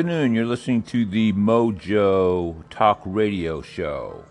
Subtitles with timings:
[0.00, 0.34] afternoon.
[0.34, 4.24] You're listening to the Mojo Talk Radio Show.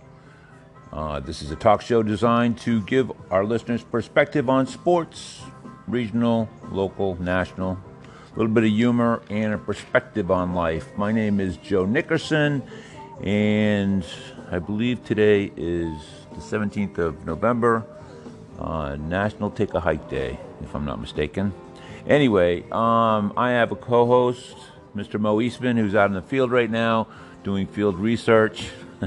[0.91, 5.43] Uh, this is a talk show designed to give our listeners perspective on sports,
[5.87, 10.87] regional, local, national, a little bit of humor, and a perspective on life.
[10.97, 12.63] My name is Joe Nickerson,
[13.21, 14.03] and
[14.49, 15.93] I believe today is
[16.31, 17.85] the 17th of November,
[18.57, 21.53] uh, National Take a Hike Day, if I'm not mistaken.
[22.07, 24.55] Anyway, um, I have a co host,
[24.95, 25.19] Mr.
[25.19, 27.07] Mo Eastman, who's out in the field right now
[27.43, 28.69] doing field research.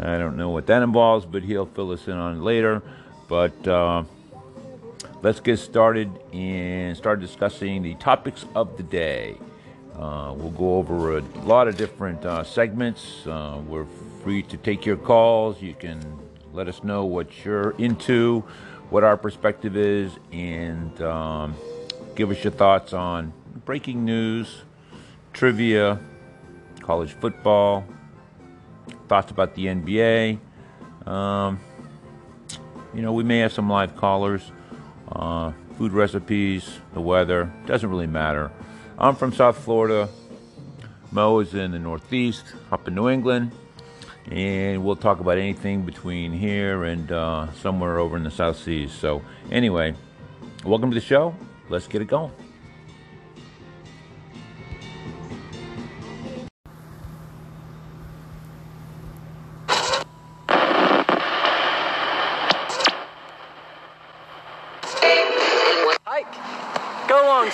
[0.00, 2.82] I don't know what that involves, but he'll fill us in on later.
[3.28, 4.04] But uh,
[5.22, 9.36] let's get started and start discussing the topics of the day.
[9.94, 13.26] Uh, we'll go over a lot of different uh, segments.
[13.26, 13.86] Uh, we're
[14.22, 15.60] free to take your calls.
[15.60, 16.00] You can
[16.52, 18.44] let us know what you're into,
[18.90, 21.56] what our perspective is, and um,
[22.14, 23.32] give us your thoughts on
[23.64, 24.62] breaking news,
[25.32, 25.98] trivia,
[26.80, 27.84] college football,
[29.08, 30.38] thoughts about the NBA.
[31.06, 31.60] Um,
[32.94, 34.52] you know, we may have some live callers,
[35.12, 37.52] uh, food recipes, the weather.
[37.66, 38.50] Doesn't really matter.
[38.98, 40.08] I'm from South Florida.
[41.10, 43.52] Mo is in the Northeast, up in New England.
[44.30, 48.92] And we'll talk about anything between here and uh, somewhere over in the South Seas.
[48.92, 49.94] So, anyway,
[50.64, 51.34] welcome to the show
[51.68, 52.32] let's get it going.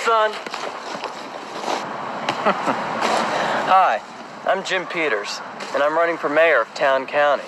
[0.04, 0.32] Son.
[3.72, 4.02] Hi,
[4.44, 5.40] I'm Jim Peters,
[5.72, 7.44] and I'm running for mayor of Town County.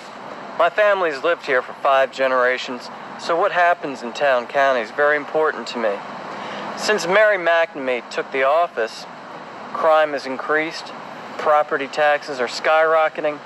[0.57, 5.17] My family's lived here for five generations, so what happens in Town County is very
[5.17, 5.93] important to me.
[6.77, 9.05] Since Mary McNamee took the office,
[9.73, 10.87] crime has increased,
[11.37, 13.37] property taxes are skyrocketing,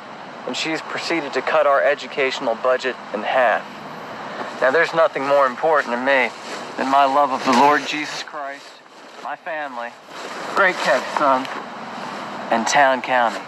[0.47, 3.65] and she's proceeded to cut our educational budget in half.
[4.61, 6.31] Now, there's nothing more important to me
[6.77, 8.40] than my love of the Lord Jesus Christ,
[9.31, 9.87] my family,
[10.57, 11.47] great catch, son,
[12.51, 13.39] and Town County.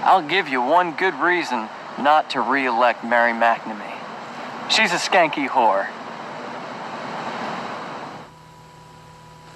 [0.00, 1.68] I'll give you one good reason
[1.98, 3.92] not to re-elect Mary McNamee.
[4.70, 5.86] She's a skanky whore.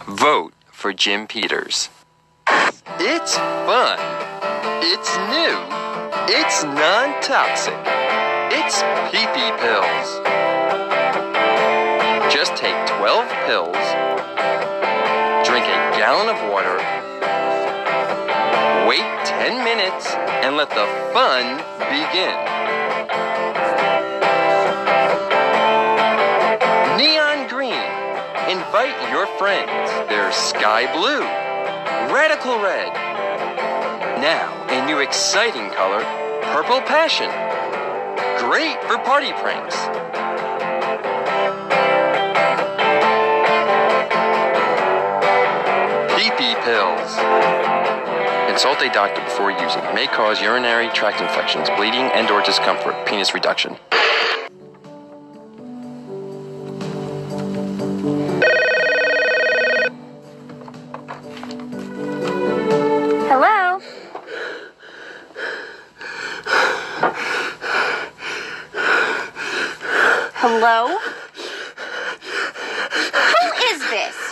[0.05, 1.89] Vote for Jim Peters.
[2.99, 3.99] It's fun.
[4.83, 5.57] It's new.
[6.37, 7.73] It's non toxic.
[8.53, 10.21] It's pee pee pills.
[12.31, 14.40] Just take 12 pills,
[16.01, 16.79] gallon of water,
[18.89, 20.07] wait 10 minutes,
[20.41, 21.59] and let the fun
[21.93, 22.33] begin.
[26.97, 27.85] Neon green.
[28.49, 29.91] Invite your friends.
[30.09, 31.21] There's sky blue,
[32.11, 32.95] radical red.
[34.23, 36.01] Now, a new exciting color,
[36.55, 37.29] purple passion.
[38.39, 39.77] Great for party pranks.
[48.61, 49.83] Consult a doctor before using.
[49.95, 53.07] May cause urinary tract infections, bleeding, and or discomfort.
[53.07, 53.75] Penis reduction.
[63.31, 63.81] Hello?
[70.35, 70.99] Hello?
[73.25, 74.31] Who is this?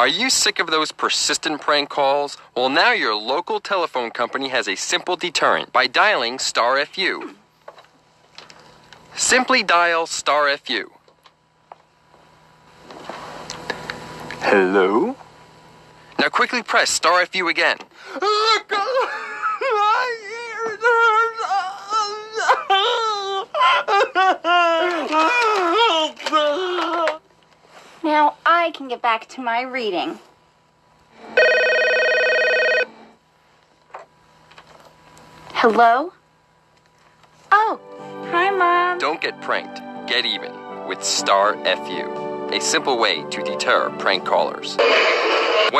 [0.00, 2.38] Are you sick of those persistent prank calls?
[2.56, 7.34] Well, now your local telephone company has a simple deterrent by dialing star FU.
[9.14, 10.90] Simply dial star FU.
[14.40, 15.16] Hello?
[16.18, 17.76] Now quickly press star FU again.
[18.22, 18.28] Now
[28.70, 30.20] I can get back to my reading.
[35.54, 36.12] Hello?
[37.50, 37.80] Oh,
[38.30, 38.98] hi, Mom.
[38.98, 39.80] Don't get pranked.
[40.08, 40.52] Get even
[40.86, 42.48] with star FU.
[42.52, 44.76] A simple way to deter prank callers.
[44.76, 45.78] When